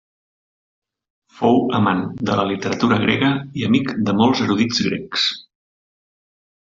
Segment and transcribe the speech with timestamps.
[1.41, 2.01] Fou amant
[2.31, 5.31] de la literatura grega i amic de molts erudits grecs.